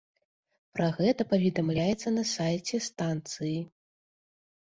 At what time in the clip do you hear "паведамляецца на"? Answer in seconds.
1.33-2.23